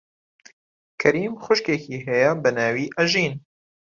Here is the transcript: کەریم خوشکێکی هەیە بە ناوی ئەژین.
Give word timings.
کەریم 1.01 1.33
خوشکێکی 1.43 2.03
هەیە 2.05 2.31
بە 2.41 2.49
ناوی 2.57 2.93
ئەژین. 2.97 3.33